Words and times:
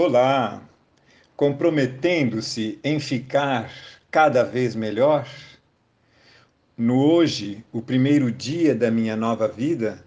Olá! 0.00 0.62
Comprometendo-se 1.34 2.78
em 2.84 3.00
ficar 3.00 3.68
cada 4.12 4.44
vez 4.44 4.76
melhor? 4.76 5.26
No 6.76 7.04
hoje, 7.04 7.64
o 7.72 7.82
primeiro 7.82 8.30
dia 8.30 8.76
da 8.76 8.92
minha 8.92 9.16
nova 9.16 9.48
vida, 9.48 10.04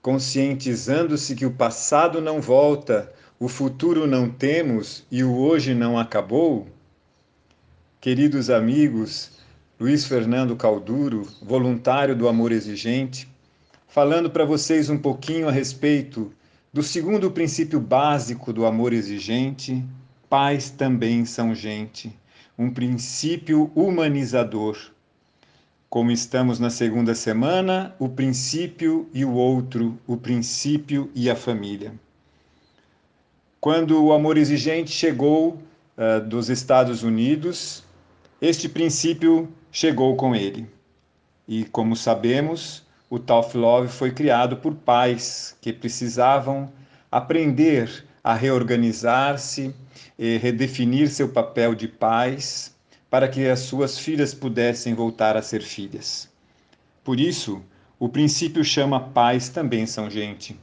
conscientizando-se 0.00 1.34
que 1.34 1.44
o 1.44 1.50
passado 1.50 2.22
não 2.22 2.40
volta, 2.40 3.12
o 3.38 3.48
futuro 3.48 4.06
não 4.06 4.30
temos 4.30 5.04
e 5.10 5.22
o 5.22 5.36
hoje 5.36 5.74
não 5.74 5.98
acabou? 5.98 6.66
Queridos 8.00 8.48
amigos, 8.48 9.32
Luiz 9.78 10.06
Fernando 10.06 10.56
Calduro, 10.56 11.28
voluntário 11.42 12.16
do 12.16 12.28
Amor 12.28 12.50
Exigente, 12.50 13.28
falando 13.88 14.30
para 14.30 14.46
vocês 14.46 14.88
um 14.88 14.96
pouquinho 14.96 15.50
a 15.50 15.52
respeito 15.52 16.32
do 16.72 16.82
segundo 16.82 17.30
princípio 17.30 17.80
básico 17.80 18.52
do 18.52 18.66
amor 18.66 18.92
exigente, 18.92 19.82
pais 20.28 20.68
também 20.70 21.24
são 21.24 21.54
gente, 21.54 22.14
um 22.58 22.70
princípio 22.70 23.70
humanizador. 23.74 24.76
Como 25.88 26.10
estamos 26.10 26.58
na 26.58 26.68
segunda 26.68 27.14
semana, 27.14 27.94
o 27.98 28.08
princípio 28.08 29.08
e 29.14 29.24
o 29.24 29.32
outro, 29.32 29.98
o 30.06 30.18
princípio 30.18 31.10
e 31.14 31.30
a 31.30 31.36
família. 31.36 31.94
Quando 33.58 34.04
o 34.04 34.12
amor 34.12 34.36
exigente 34.36 34.90
chegou 34.90 35.54
uh, 35.96 36.20
dos 36.28 36.50
Estados 36.50 37.02
Unidos, 37.02 37.82
este 38.40 38.68
princípio 38.68 39.48
chegou 39.72 40.14
com 40.16 40.34
ele. 40.34 40.68
E 41.48 41.64
como 41.64 41.96
sabemos, 41.96 42.86
o 43.10 43.18
Tough 43.18 43.54
Love 43.54 43.88
foi 43.88 44.10
criado 44.12 44.56
por 44.58 44.74
pais 44.74 45.56
que 45.60 45.72
precisavam 45.72 46.70
aprender 47.10 48.04
a 48.22 48.34
reorganizar-se 48.34 49.74
redefinir 50.18 51.08
seu 51.08 51.28
papel 51.28 51.74
de 51.74 51.88
pais 51.88 52.74
para 53.08 53.28
que 53.28 53.48
as 53.48 53.60
suas 53.60 53.98
filhas 53.98 54.34
pudessem 54.34 54.92
voltar 54.92 55.36
a 55.36 55.42
ser 55.42 55.62
filhas. 55.62 56.28
Por 57.02 57.18
isso, 57.18 57.62
o 57.98 58.08
princípio 58.08 58.62
chama 58.62 59.00
pais 59.00 59.48
também 59.48 59.86
são 59.86 60.10
gente. 60.10 60.58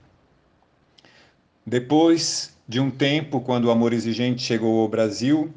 Depois 1.66 2.56
de 2.68 2.80
um 2.80 2.92
tempo, 2.92 3.42
quando 3.42 3.66
o 3.66 3.72
amor 3.72 3.94
exigente 3.94 4.44
chegou 4.44 4.82
ao 4.82 4.88
Brasil 4.88 5.52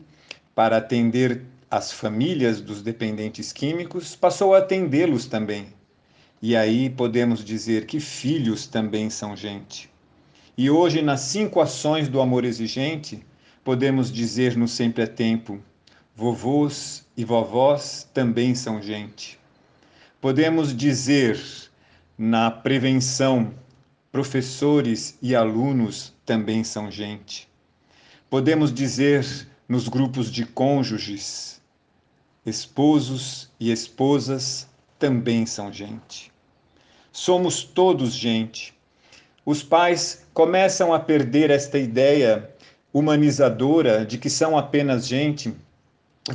para 0.55 0.79
atender 0.79 1.43
as 1.71 1.93
famílias 1.93 2.63
dos 2.63 2.83
dependentes 2.83 3.53
químicos, 3.53 4.17
passou 4.17 4.55
a 4.55 4.59
atendê-los 4.59 5.27
também 5.27 5.78
e 6.41 6.57
aí 6.57 6.89
podemos 6.89 7.45
dizer 7.45 7.87
que 7.87 7.99
filhos 7.99 8.67
também 8.67 9.11
são 9.11 9.37
gente. 9.37 9.91
E 10.57 10.71
hoje, 10.71 11.03
nas 11.03 11.21
cinco 11.21 11.61
ações 11.61 12.09
do 12.09 12.21
amor 12.21 12.45
exigente, 12.45 13.25
podemos 13.65 14.11
dizer 14.11 14.57
no 14.57 14.69
Sempre 14.69 15.03
é 15.03 15.07
Tempo: 15.07 15.61
vovôs 16.15 17.07
e 17.17 17.25
vovós 17.25 18.09
também 18.15 18.55
são 18.55 18.81
gente. 18.81 19.39
Podemos 20.21 20.77
dizer 20.77 21.41
na 22.17 22.51
prevenção: 22.51 23.53
professores 24.11 25.19
e 25.21 25.35
alunos 25.35 26.15
também 26.25 26.63
são 26.63 26.91
gente. 26.91 27.49
Podemos 28.31 28.73
dizer 28.73 29.25
nos 29.69 29.89
grupos 29.89 30.31
de 30.31 30.45
cônjuges: 30.45 31.61
esposos 32.47 33.51
e 33.59 33.71
esposas 33.71 34.69
também 34.99 35.47
são 35.47 35.73
gente. 35.73 36.33
Somos 37.13 37.63
todos 37.63 38.13
gente. 38.13 38.75
Os 39.45 39.63
pais 39.63 40.27
começam 40.35 40.93
a 40.93 41.01
perder 41.01 41.51
esta 41.51 41.79
ideia 41.79 42.51
humanizadora 42.93 44.05
de 44.05 44.19
que 44.19 44.29
são 44.29 44.59
apenas 44.59 45.07
gente 45.07 45.55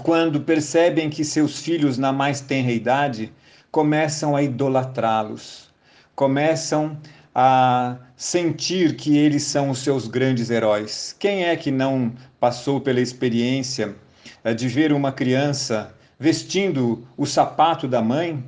quando 0.01 0.41
percebem 0.41 1.09
que 1.09 1.23
seus 1.23 1.59
filhos, 1.61 1.97
na 1.97 2.11
mais 2.11 2.41
tenra 2.41 2.71
idade, 2.71 3.31
começam 3.71 4.35
a 4.35 4.41
idolatrá-los, 4.41 5.71
começam 6.15 6.97
a 7.35 7.97
sentir 8.15 8.95
que 8.95 9.17
eles 9.17 9.43
são 9.43 9.69
os 9.69 9.79
seus 9.79 10.07
grandes 10.07 10.49
heróis. 10.49 11.15
Quem 11.19 11.45
é 11.45 11.55
que 11.55 11.71
não 11.71 12.13
passou 12.39 12.79
pela 12.81 13.01
experiência 13.01 13.95
eh, 14.43 14.53
de 14.53 14.67
ver 14.67 14.93
uma 14.93 15.11
criança 15.11 15.93
vestindo 16.19 17.07
o 17.17 17.25
sapato 17.25 17.87
da 17.87 18.01
mãe 18.01 18.43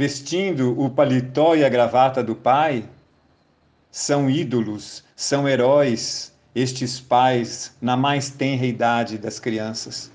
vestindo 0.00 0.80
o 0.80 0.88
paletó 0.88 1.54
e 1.54 1.62
a 1.62 1.68
gravata 1.68 2.24
do 2.24 2.34
pai, 2.34 2.88
são 3.90 4.30
ídolos, 4.30 5.04
são 5.14 5.46
heróis, 5.46 6.32
estes 6.54 6.98
pais, 6.98 7.76
na 7.82 7.98
mais 7.98 8.30
tenra 8.30 8.64
idade 8.64 9.18
das 9.18 9.38
crianças. 9.38 10.10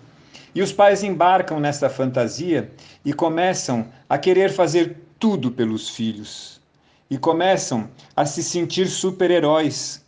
E 0.56 0.62
os 0.64 0.72
pais 0.74 1.04
embarcam 1.04 1.60
nessa 1.60 1.88
fantasia 1.88 2.72
e 3.06 3.14
começam 3.14 3.88
a 4.10 4.18
querer 4.18 4.52
fazer 4.52 4.98
tudo 5.20 5.52
pelos 5.52 5.88
filhos. 5.88 6.60
E 7.08 7.16
começam 7.16 7.88
a 8.16 8.26
se 8.26 8.42
sentir 8.42 8.88
super-heróis, 8.88 10.04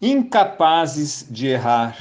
incapazes 0.00 1.26
de 1.28 1.48
errar, 1.48 1.98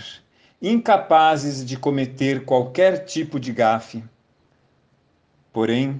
incapazes 0.61 1.65
de 1.65 1.75
cometer 1.75 2.45
qualquer 2.45 3.03
tipo 3.05 3.39
de 3.39 3.51
gafe. 3.51 4.03
Porém, 5.51 5.99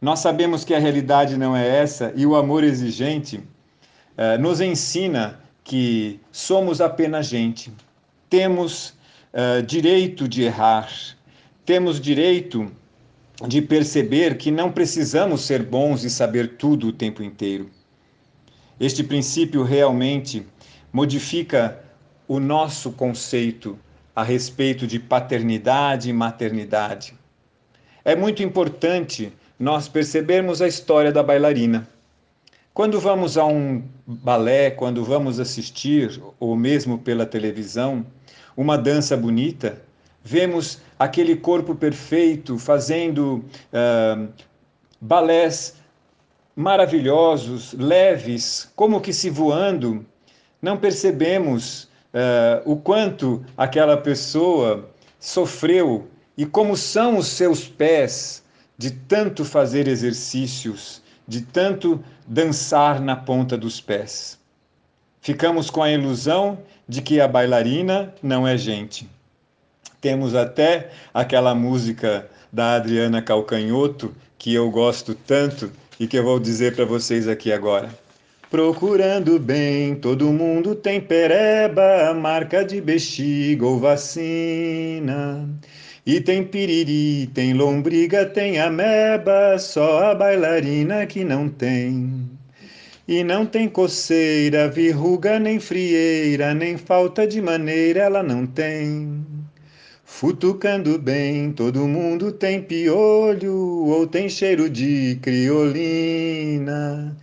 nós 0.00 0.20
sabemos 0.20 0.64
que 0.64 0.74
a 0.74 0.78
realidade 0.78 1.36
não 1.36 1.56
é 1.56 1.66
essa 1.66 2.12
e 2.14 2.24
o 2.24 2.36
amor 2.36 2.62
exigente 2.62 3.40
eh, 4.16 4.38
nos 4.38 4.60
ensina 4.60 5.40
que 5.64 6.20
somos 6.30 6.80
apenas 6.80 7.26
gente, 7.26 7.72
temos 8.30 8.94
eh, 9.32 9.60
direito 9.62 10.28
de 10.28 10.42
errar, 10.42 10.88
temos 11.66 12.00
direito 12.00 12.70
de 13.46 13.60
perceber 13.60 14.36
que 14.36 14.50
não 14.50 14.70
precisamos 14.70 15.42
ser 15.42 15.62
bons 15.62 16.04
e 16.04 16.10
saber 16.10 16.56
tudo 16.56 16.88
o 16.88 16.92
tempo 16.92 17.22
inteiro. 17.22 17.68
Este 18.80 19.02
princípio 19.02 19.62
realmente 19.62 20.46
modifica 20.92 21.78
o 22.26 22.38
nosso 22.38 22.92
conceito 22.92 23.78
a 24.14 24.22
respeito 24.22 24.86
de 24.86 24.98
paternidade 24.98 26.08
e 26.08 26.12
maternidade. 26.12 27.14
É 28.04 28.16
muito 28.16 28.42
importante 28.42 29.32
nós 29.58 29.88
percebermos 29.88 30.62
a 30.62 30.68
história 30.68 31.10
da 31.10 31.22
bailarina. 31.22 31.88
Quando 32.72 33.00
vamos 33.00 33.36
a 33.36 33.44
um 33.44 33.82
balé, 34.06 34.70
quando 34.70 35.04
vamos 35.04 35.40
assistir, 35.40 36.22
ou 36.38 36.54
mesmo 36.54 36.98
pela 36.98 37.26
televisão, 37.26 38.06
uma 38.56 38.78
dança 38.78 39.16
bonita, 39.16 39.82
vemos 40.22 40.80
aquele 40.98 41.34
corpo 41.34 41.74
perfeito 41.74 42.56
fazendo 42.56 43.44
uh, 43.72 44.28
balés 45.00 45.74
maravilhosos, 46.54 47.72
leves, 47.72 48.70
como 48.76 49.00
que 49.00 49.12
se 49.12 49.28
voando. 49.28 50.04
Não 50.62 50.76
percebemos 50.76 51.84
uh, 52.14 52.62
o 52.64 52.76
quanto 52.76 53.44
aquela 53.56 53.96
pessoa 53.96 54.88
sofreu 55.18 56.08
e 56.36 56.46
como 56.46 56.76
são 56.76 57.16
os 57.18 57.26
seus 57.26 57.66
pés 57.66 58.44
de 58.78 58.92
tanto 58.92 59.44
fazer 59.44 59.88
exercícios, 59.88 61.02
de 61.26 61.42
tanto 61.42 62.02
dançar 62.26 63.00
na 63.00 63.16
ponta 63.16 63.58
dos 63.58 63.80
pés. 63.80 64.38
Ficamos 65.20 65.68
com 65.68 65.82
a 65.82 65.90
ilusão 65.90 66.58
de 66.88 67.02
que 67.02 67.20
a 67.20 67.26
bailarina 67.26 68.14
não 68.22 68.46
é 68.46 68.56
gente. 68.56 69.10
Temos 70.00 70.34
até 70.36 70.90
aquela 71.12 71.54
música 71.56 72.30
da 72.52 72.76
Adriana 72.76 73.20
Calcanhoto, 73.20 74.14
que 74.38 74.54
eu 74.54 74.70
gosto 74.70 75.14
tanto 75.14 75.72
e 75.98 76.06
que 76.06 76.16
eu 76.16 76.22
vou 76.22 76.38
dizer 76.38 76.76
para 76.76 76.84
vocês 76.84 77.26
aqui 77.26 77.52
agora. 77.52 77.90
Procurando 78.48 79.38
bem, 79.38 79.96
todo 79.96 80.32
mundo 80.32 80.74
tem 80.74 81.00
pereba, 81.00 82.14
marca 82.14 82.64
de 82.64 82.80
bexiga 82.80 83.66
ou 83.66 83.78
vacina. 83.78 85.46
E 86.08 86.22
tem 86.22 86.42
piriri, 86.42 87.26
tem 87.34 87.52
lombriga, 87.52 88.24
tem 88.24 88.58
ameba, 88.58 89.58
só 89.58 90.04
a 90.04 90.14
bailarina 90.14 91.04
que 91.04 91.22
não 91.22 91.50
tem. 91.50 92.30
E 93.06 93.22
não 93.22 93.44
tem 93.44 93.68
coceira, 93.68 94.70
verruga, 94.70 95.38
nem 95.38 95.60
frieira, 95.60 96.54
nem 96.54 96.78
falta 96.78 97.26
de 97.26 97.42
maneira 97.42 98.04
ela 98.04 98.22
não 98.22 98.46
tem. 98.46 99.22
Futucando 100.02 100.98
bem, 100.98 101.52
todo 101.52 101.86
mundo 101.86 102.32
tem 102.32 102.62
piolho 102.62 103.52
ou 103.52 104.06
tem 104.06 104.30
cheiro 104.30 104.70
de 104.70 105.18
criolina. 105.20 107.14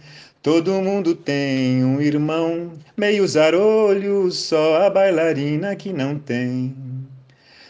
Todo 0.44 0.72
mundo 0.74 1.16
tem 1.16 1.84
um 1.84 2.00
irmão, 2.00 2.74
meio 2.96 3.28
zarolho, 3.28 4.32
só 4.32 4.84
a 4.84 4.92
bailarina 4.92 5.76
que 5.76 5.92
não 5.92 6.20
tem. 6.20 6.95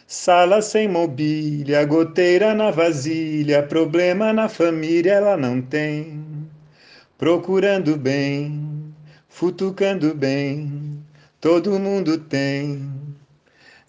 Sala 0.08 0.62
sem 0.62 0.88
mobília, 0.88 1.86
goteira 1.86 2.54
na 2.56 2.72
vasilha, 2.72 3.62
problema 3.64 4.34
na 4.34 4.48
família 4.50 5.14
ela 5.14 5.38
não 5.38 5.62
tem. 5.62 6.24
Procurando 7.18 7.98
bem, 7.98 8.94
futucando 9.30 10.14
bem, 10.16 11.04
todo 11.42 11.80
mundo 11.80 12.18
tem. 12.20 12.88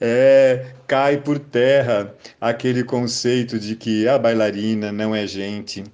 é, 0.01 0.75
cai 0.87 1.19
por 1.21 1.39
terra 1.39 2.15
aquele 2.41 2.85
conceito 2.85 3.59
de 3.59 3.77
que 3.77 4.09
a 4.09 4.19
bailarina 4.19 4.93
não 4.93 5.15
é 5.15 5.27
gente, 5.27 5.85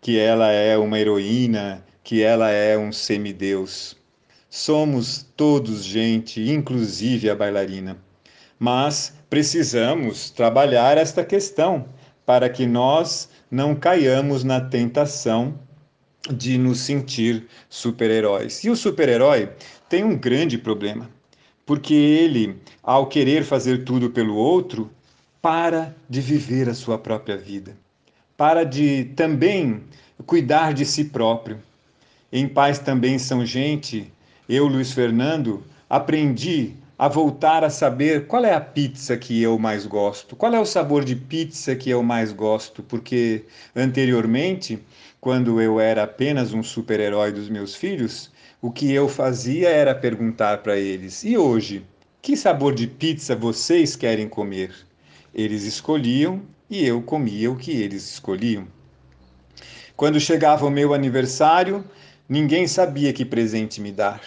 que 0.00 0.18
ela 0.18 0.50
é 0.52 0.76
uma 0.78 0.98
heroína, 0.98 1.84
que 2.04 2.22
ela 2.22 2.50
é 2.50 2.78
um 2.78 2.92
semideus. 2.92 3.96
Somos 4.50 5.26
todos 5.36 5.84
gente, 5.84 6.40
inclusive 6.50 7.30
a 7.30 7.34
bailarina. 7.36 7.98
Mas 8.58 9.14
precisamos 9.28 10.30
trabalhar 10.30 10.96
esta 10.96 11.24
questão 11.24 11.86
para 12.24 12.48
que 12.48 12.66
nós 12.66 13.28
não 13.50 13.74
caiamos 13.74 14.44
na 14.44 14.60
tentação 14.60 15.58
de 16.30 16.56
nos 16.56 16.80
sentir 16.80 17.46
super-heróis. 17.68 18.64
E 18.64 18.70
o 18.70 18.76
super-herói 18.76 19.50
tem 19.88 20.02
um 20.04 20.16
grande 20.16 20.56
problema, 20.56 21.10
porque 21.66 21.94
ele, 21.94 22.56
ao 22.82 23.06
querer 23.06 23.44
fazer 23.44 23.84
tudo 23.84 24.10
pelo 24.10 24.34
outro, 24.34 24.90
para 25.42 25.94
de 26.08 26.20
viver 26.20 26.68
a 26.68 26.74
sua 26.74 26.96
própria 26.96 27.36
vida, 27.36 27.76
para 28.36 28.64
de 28.64 29.04
também 29.16 29.82
cuidar 30.24 30.72
de 30.72 30.86
si 30.86 31.04
próprio. 31.04 31.60
Em 32.32 32.48
paz 32.48 32.78
também 32.78 33.18
são 33.18 33.44
gente 33.44 34.10
eu, 34.48 34.66
Luiz 34.66 34.92
Fernando, 34.92 35.64
aprendi 35.88 36.74
a 36.96 37.08
voltar 37.08 37.64
a 37.64 37.70
saber 37.70 38.26
qual 38.26 38.44
é 38.44 38.54
a 38.54 38.60
pizza 38.60 39.16
que 39.16 39.42
eu 39.42 39.58
mais 39.58 39.84
gosto, 39.84 40.36
qual 40.36 40.54
é 40.54 40.60
o 40.60 40.64
sabor 40.64 41.04
de 41.04 41.16
pizza 41.16 41.74
que 41.74 41.90
eu 41.90 42.02
mais 42.02 42.32
gosto, 42.32 42.82
porque 42.82 43.44
anteriormente, 43.74 44.78
quando 45.20 45.60
eu 45.60 45.80
era 45.80 46.04
apenas 46.04 46.52
um 46.52 46.62
super-herói 46.62 47.32
dos 47.32 47.48
meus 47.48 47.74
filhos, 47.74 48.30
o 48.62 48.70
que 48.70 48.92
eu 48.92 49.08
fazia 49.08 49.68
era 49.68 49.94
perguntar 49.94 50.58
para 50.58 50.76
eles: 50.76 51.24
e 51.24 51.36
hoje, 51.36 51.84
que 52.22 52.36
sabor 52.36 52.74
de 52.74 52.86
pizza 52.86 53.34
vocês 53.34 53.96
querem 53.96 54.28
comer? 54.28 54.72
Eles 55.34 55.64
escolhiam 55.64 56.42
e 56.70 56.86
eu 56.86 57.02
comia 57.02 57.50
o 57.50 57.56
que 57.56 57.72
eles 57.72 58.08
escolhiam. 58.08 58.68
Quando 59.96 60.20
chegava 60.20 60.66
o 60.66 60.70
meu 60.70 60.94
aniversário, 60.94 61.84
Ninguém 62.26 62.66
sabia 62.66 63.12
que 63.12 63.22
presente 63.22 63.82
me 63.82 63.92
dar, 63.92 64.22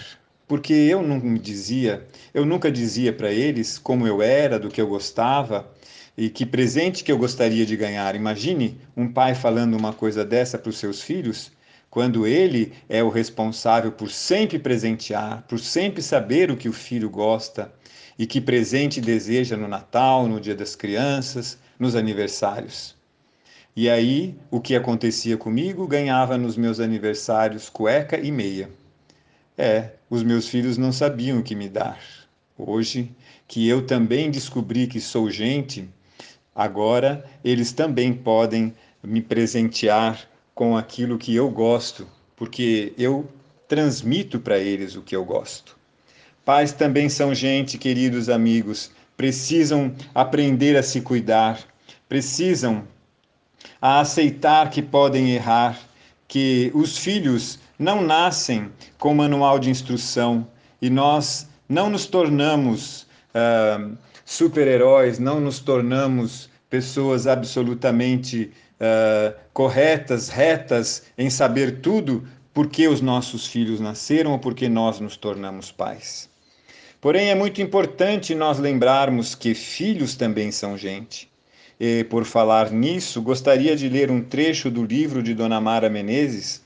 porque 0.47 0.73
eu 0.73 1.03
não 1.03 1.19
me 1.19 1.37
dizia, 1.37 2.07
eu 2.33 2.45
nunca 2.45 2.71
dizia 2.71 3.11
para 3.11 3.31
eles 3.31 3.77
como 3.77 4.07
eu 4.07 4.21
era, 4.21 4.57
do 4.57 4.69
que 4.69 4.79
eu 4.79 4.87
gostava 4.87 5.69
e 6.17 6.29
que 6.29 6.45
presente 6.45 7.03
que 7.03 7.11
eu 7.11 7.17
gostaria 7.17 7.65
de 7.65 7.75
ganhar. 7.75 8.15
Imagine 8.15 8.79
um 8.95 9.11
pai 9.11 9.35
falando 9.35 9.75
uma 9.75 9.91
coisa 9.91 10.23
dessa 10.23 10.57
para 10.57 10.69
os 10.69 10.77
seus 10.77 11.01
filhos, 11.01 11.51
quando 11.89 12.25
ele 12.25 12.73
é 12.87 13.03
o 13.03 13.09
responsável 13.09 13.91
por 13.91 14.09
sempre 14.09 14.57
presentear, 14.57 15.43
por 15.47 15.59
sempre 15.59 16.01
saber 16.01 16.49
o 16.49 16.57
que 16.57 16.69
o 16.69 16.73
filho 16.73 17.09
gosta 17.09 17.71
e 18.17 18.25
que 18.25 18.39
presente 18.39 19.01
deseja 19.01 19.57
no 19.57 19.67
Natal, 19.67 20.27
no 20.27 20.39
Dia 20.39 20.55
das 20.55 20.75
Crianças, 20.75 21.57
nos 21.77 21.95
aniversários. 21.95 22.95
E 23.75 23.89
aí, 23.89 24.35
o 24.49 24.59
que 24.59 24.75
acontecia 24.75 25.37
comigo? 25.37 25.87
Ganhava 25.87 26.37
nos 26.37 26.57
meus 26.57 26.79
aniversários 26.79 27.69
cueca 27.69 28.17
e 28.17 28.31
meia. 28.31 28.69
É, 29.57 29.89
os 30.07 30.21
meus 30.21 30.47
filhos 30.47 30.77
não 30.77 30.91
sabiam 30.91 31.39
o 31.39 31.43
que 31.43 31.55
me 31.55 31.67
dar. 31.67 31.99
Hoje, 32.55 33.11
que 33.47 33.67
eu 33.67 33.85
também 33.85 34.29
descobri 34.29 34.85
que 34.85 35.01
sou 35.01 35.31
gente, 35.31 35.89
agora 36.53 37.25
eles 37.43 37.71
também 37.71 38.13
podem 38.13 38.73
me 39.01 39.21
presentear 39.21 40.29
com 40.53 40.77
aquilo 40.77 41.17
que 41.17 41.35
eu 41.35 41.49
gosto, 41.49 42.07
porque 42.35 42.93
eu 42.97 43.27
transmito 43.67 44.39
para 44.39 44.59
eles 44.59 44.95
o 44.95 45.01
que 45.01 45.15
eu 45.15 45.25
gosto. 45.25 45.75
Pais 46.45 46.71
também 46.71 47.09
são 47.09 47.33
gente, 47.33 47.77
queridos 47.77 48.29
amigos, 48.29 48.91
precisam 49.15 49.93
aprender 50.13 50.77
a 50.77 50.83
se 50.83 51.01
cuidar, 51.01 51.59
precisam 52.07 52.87
a 53.81 53.99
aceitar 54.01 54.69
que 54.69 54.81
podem 54.81 55.31
errar, 55.31 55.79
que 56.27 56.71
os 56.73 56.97
filhos 56.97 57.59
não 57.77 58.01
nascem 58.01 58.71
com 58.97 59.13
manual 59.13 59.59
de 59.59 59.69
instrução 59.69 60.47
e 60.81 60.89
nós 60.89 61.47
não 61.67 61.89
nos 61.89 62.05
tornamos 62.05 63.07
uh, 63.33 63.97
super-heróis, 64.25 65.19
não 65.19 65.39
nos 65.39 65.59
tornamos 65.59 66.49
pessoas 66.69 67.27
absolutamente 67.27 68.51
uh, 68.79 69.37
corretas, 69.53 70.29
retas 70.29 71.03
em 71.17 71.29
saber 71.29 71.81
tudo 71.81 72.27
porque 72.53 72.87
os 72.87 73.01
nossos 73.01 73.45
filhos 73.45 73.79
nasceram 73.79 74.31
ou 74.31 74.39
porque 74.39 74.67
nós 74.67 74.99
nos 74.99 75.15
tornamos 75.15 75.71
pais. 75.71 76.29
Porém, 76.99 77.29
é 77.29 77.35
muito 77.35 77.61
importante 77.61 78.33
nós 78.33 78.57
lembrarmos 78.57 79.35
que 79.35 79.53
filhos 79.53 80.15
também 80.15 80.51
são 80.51 80.75
gente. 80.75 81.29
E, 81.79 82.03
por 82.05 82.25
falar 82.25 82.71
nisso, 82.71 83.21
gostaria 83.21 83.75
de 83.75 83.87
ler 83.87 84.09
um 84.09 84.21
trecho 84.21 84.71
do 84.71 84.83
livro 84.83 85.21
de 85.21 85.35
Dona 85.35 85.61
Mara 85.61 85.89
Menezes, 85.89 86.63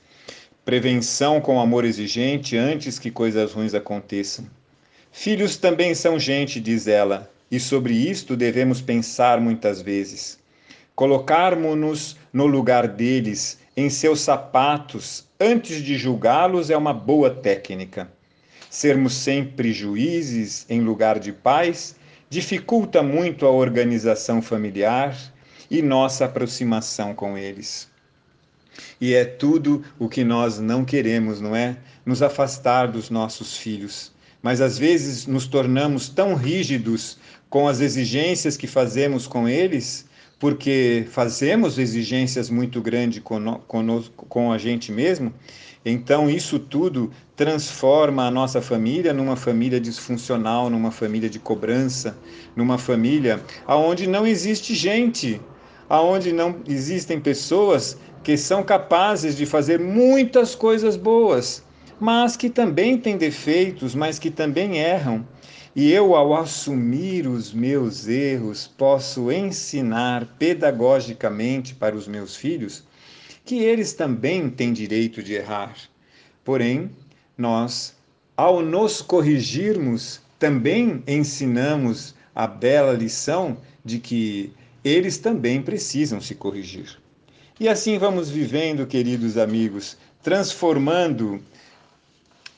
Prevenção 0.64 1.40
com 1.40 1.60
Amor 1.60 1.84
Exigente 1.84 2.56
antes 2.56 2.96
que 2.96 3.10
coisas 3.10 3.52
ruins 3.52 3.74
aconteçam. 3.74 4.46
Filhos 5.10 5.56
também 5.56 5.92
são 5.92 6.20
gente, 6.20 6.60
diz 6.60 6.86
ela, 6.86 7.28
e 7.50 7.58
sobre 7.58 7.92
isto 7.94 8.36
devemos 8.36 8.80
pensar 8.80 9.40
muitas 9.40 9.82
vezes. 9.82 10.38
Colocarmos-nos 10.94 12.16
no 12.32 12.46
lugar 12.46 12.86
deles, 12.86 13.58
em 13.76 13.90
seus 13.90 14.20
sapatos, 14.20 15.26
antes 15.40 15.82
de 15.82 15.98
julgá-los 15.98 16.70
é 16.70 16.76
uma 16.76 16.94
boa 16.94 17.28
técnica. 17.28 18.08
Sermos 18.70 19.14
sempre 19.14 19.72
juízes 19.72 20.64
em 20.70 20.80
lugar 20.80 21.18
de 21.18 21.32
pais 21.32 21.96
dificulta 22.30 23.02
muito 23.02 23.46
a 23.46 23.50
organização 23.50 24.40
familiar 24.40 25.18
e 25.68 25.82
nossa 25.82 26.24
aproximação 26.26 27.16
com 27.16 27.36
eles. 27.36 27.91
E 29.00 29.14
é 29.14 29.24
tudo 29.24 29.82
o 29.98 30.08
que 30.08 30.24
nós 30.24 30.58
não 30.58 30.84
queremos, 30.84 31.40
não 31.40 31.54
é? 31.54 31.76
Nos 32.04 32.22
afastar 32.22 32.86
dos 32.86 33.10
nossos 33.10 33.56
filhos. 33.56 34.12
Mas 34.42 34.60
às 34.60 34.76
vezes 34.78 35.26
nos 35.26 35.46
tornamos 35.46 36.08
tão 36.08 36.34
rígidos 36.34 37.18
com 37.48 37.68
as 37.68 37.80
exigências 37.80 38.56
que 38.56 38.66
fazemos 38.66 39.26
com 39.26 39.48
eles, 39.48 40.06
porque 40.38 41.06
fazemos 41.10 41.78
exigências 41.78 42.50
muito 42.50 42.80
grandes 42.80 43.22
com 43.22 44.52
a 44.52 44.58
gente 44.58 44.90
mesmo, 44.90 45.32
então, 45.84 46.30
isso 46.30 46.60
tudo 46.60 47.10
transforma 47.34 48.26
a 48.26 48.30
nossa 48.30 48.62
família 48.62 49.12
numa 49.12 49.34
família 49.34 49.80
disfuncional, 49.80 50.70
numa 50.70 50.92
família 50.92 51.28
de 51.28 51.40
cobrança, 51.40 52.16
numa 52.54 52.78
família 52.78 53.42
aonde 53.66 54.06
não 54.06 54.24
existe 54.24 54.76
gente, 54.76 55.40
aonde 55.88 56.32
não 56.32 56.60
existem 56.68 57.18
pessoas 57.18 57.98
que 58.22 58.36
são 58.36 58.62
capazes 58.62 59.36
de 59.36 59.44
fazer 59.44 59.80
muitas 59.80 60.54
coisas 60.54 60.96
boas, 60.96 61.62
mas 61.98 62.36
que 62.36 62.48
também 62.48 62.98
têm 62.98 63.16
defeitos, 63.16 63.94
mas 63.94 64.18
que 64.18 64.30
também 64.30 64.78
erram. 64.78 65.26
E 65.74 65.90
eu, 65.90 66.14
ao 66.14 66.34
assumir 66.34 67.26
os 67.26 67.52
meus 67.52 68.06
erros, 68.06 68.66
posso 68.66 69.32
ensinar 69.32 70.36
pedagogicamente 70.38 71.74
para 71.74 71.96
os 71.96 72.06
meus 72.06 72.36
filhos 72.36 72.84
que 73.44 73.56
eles 73.56 73.92
também 73.92 74.48
têm 74.48 74.72
direito 74.72 75.22
de 75.22 75.34
errar. 75.34 75.74
Porém, 76.44 76.90
nós, 77.36 77.96
ao 78.36 78.62
nos 78.62 79.00
corrigirmos, 79.00 80.20
também 80.38 81.02
ensinamos 81.06 82.14
a 82.34 82.46
bela 82.46 82.92
lição 82.92 83.56
de 83.84 83.98
que 83.98 84.52
eles 84.84 85.18
também 85.18 85.62
precisam 85.62 86.20
se 86.20 86.34
corrigir. 86.34 87.01
E 87.62 87.68
assim 87.68 87.96
vamos 87.96 88.28
vivendo, 88.28 88.84
queridos 88.88 89.38
amigos, 89.38 89.96
transformando 90.20 91.40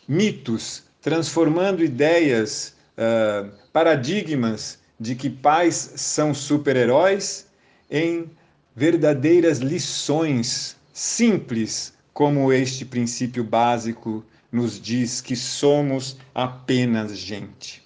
mitos, 0.09 0.83
transformando 1.03 1.85
ideias, 1.85 2.75
uh, 2.97 3.51
paradigmas 3.71 4.79
de 4.99 5.15
que 5.15 5.29
pais 5.29 5.93
são 5.97 6.33
super-heróis 6.33 7.47
em 7.91 8.31
verdadeiras 8.75 9.59
lições 9.59 10.75
simples, 10.95 11.93
como 12.15 12.51
este 12.51 12.87
princípio 12.87 13.45
básico 13.45 14.25
nos 14.51 14.81
diz 14.81 15.21
que 15.21 15.37
somos 15.37 16.17
apenas 16.35 17.15
gente. 17.19 17.83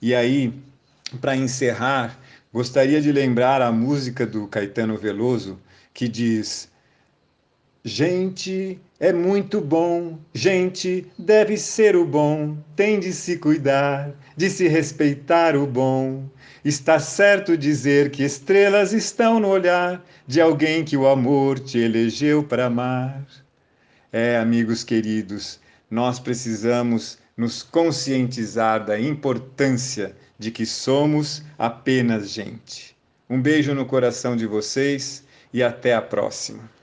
E 0.00 0.14
aí, 0.14 0.54
para 1.20 1.36
encerrar, 1.36 2.18
gostaria 2.50 3.02
de 3.02 3.12
lembrar 3.12 3.60
a 3.60 3.70
música 3.70 4.26
do 4.26 4.46
Caetano 4.46 4.96
Veloso 4.96 5.58
que 5.98 6.06
diz: 6.06 6.68
Gente 7.82 8.80
é 9.00 9.12
muito 9.12 9.60
bom, 9.60 10.16
gente 10.32 11.04
deve 11.18 11.56
ser 11.56 11.96
o 11.96 12.04
bom, 12.04 12.56
tem 12.76 13.00
de 13.00 13.12
se 13.12 13.36
cuidar, 13.36 14.12
de 14.36 14.48
se 14.48 14.68
respeitar 14.68 15.56
o 15.56 15.66
bom. 15.66 16.30
Está 16.64 17.00
certo 17.00 17.56
dizer 17.56 18.12
que 18.12 18.22
estrelas 18.22 18.92
estão 18.92 19.40
no 19.40 19.48
olhar 19.48 20.00
de 20.24 20.40
alguém 20.40 20.84
que 20.84 20.96
o 20.96 21.08
amor 21.08 21.58
te 21.58 21.78
elegeu 21.78 22.44
para 22.44 22.66
amar. 22.66 23.26
É, 24.12 24.38
amigos 24.38 24.84
queridos, 24.84 25.58
nós 25.90 26.20
precisamos 26.20 27.18
nos 27.36 27.64
conscientizar 27.64 28.86
da 28.86 29.00
importância 29.00 30.14
de 30.38 30.52
que 30.52 30.64
somos 30.64 31.42
apenas 31.58 32.30
gente. 32.30 32.96
Um 33.28 33.42
beijo 33.42 33.74
no 33.74 33.84
coração 33.84 34.36
de 34.36 34.46
vocês 34.46 35.26
e 35.52 35.62
até 35.62 35.94
a 35.94 36.02
próxima. 36.02 36.77